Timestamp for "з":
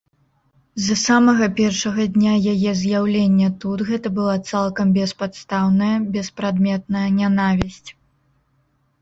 0.85-0.93